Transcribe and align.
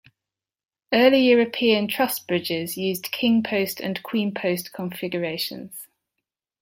Early 0.91 1.29
European 1.29 1.87
truss 1.87 2.17
bridges 2.19 2.75
used 2.75 3.11
king 3.11 3.43
post 3.43 3.79
and 3.79 4.01
queen 4.01 4.33
post 4.33 4.73
configurations. 4.73 5.85